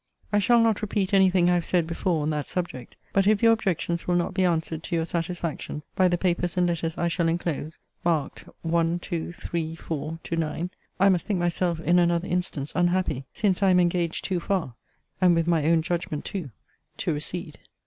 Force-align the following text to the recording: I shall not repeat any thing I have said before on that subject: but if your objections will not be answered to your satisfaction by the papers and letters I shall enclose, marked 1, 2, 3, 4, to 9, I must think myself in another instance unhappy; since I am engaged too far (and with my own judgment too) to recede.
I 0.33 0.39
shall 0.39 0.59
not 0.59 0.81
repeat 0.81 1.13
any 1.13 1.29
thing 1.29 1.47
I 1.47 1.53
have 1.53 1.63
said 1.63 1.85
before 1.85 2.23
on 2.23 2.31
that 2.31 2.47
subject: 2.47 2.95
but 3.13 3.27
if 3.27 3.43
your 3.43 3.51
objections 3.51 4.07
will 4.07 4.15
not 4.15 4.33
be 4.33 4.43
answered 4.43 4.81
to 4.81 4.95
your 4.95 5.05
satisfaction 5.05 5.83
by 5.95 6.07
the 6.07 6.17
papers 6.17 6.57
and 6.57 6.65
letters 6.65 6.97
I 6.97 7.07
shall 7.07 7.27
enclose, 7.27 7.77
marked 8.03 8.45
1, 8.63 8.97
2, 8.97 9.31
3, 9.31 9.75
4, 9.75 10.17
to 10.23 10.35
9, 10.35 10.71
I 10.99 11.09
must 11.09 11.27
think 11.27 11.37
myself 11.37 11.79
in 11.81 11.99
another 11.99 12.27
instance 12.27 12.71
unhappy; 12.73 13.25
since 13.31 13.61
I 13.61 13.69
am 13.69 13.79
engaged 13.79 14.25
too 14.25 14.39
far 14.39 14.73
(and 15.21 15.35
with 15.35 15.45
my 15.45 15.65
own 15.67 15.83
judgment 15.83 16.25
too) 16.25 16.49
to 16.97 17.13
recede. 17.13 17.59